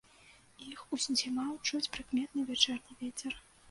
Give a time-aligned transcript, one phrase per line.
[0.69, 3.43] Іх уздзімаў чуць прыкметны вячэрні вецер.